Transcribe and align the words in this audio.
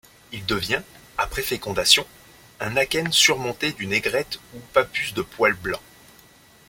Il 0.31 0.43
devient, 0.47 0.81
après 1.19 1.43
fécondation, 1.43 2.07
un 2.59 2.75
akène 2.75 3.11
surmonté 3.13 3.71
d’une 3.73 3.93
aigrette 3.93 4.39
ou 4.55 4.59
pappus 4.73 5.11
de 5.13 5.21
poils 5.21 5.53
blancs. 5.53 5.79